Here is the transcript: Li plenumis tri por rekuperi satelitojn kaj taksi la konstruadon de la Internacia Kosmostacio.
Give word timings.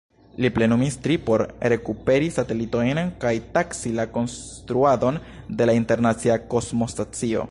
Li 0.43 0.49
plenumis 0.53 0.95
tri 1.01 1.17
por 1.27 1.41
rekuperi 1.73 2.29
satelitojn 2.37 3.01
kaj 3.25 3.33
taksi 3.59 3.93
la 4.01 4.07
konstruadon 4.17 5.23
de 5.61 5.71
la 5.71 5.79
Internacia 5.83 6.41
Kosmostacio. 6.55 7.49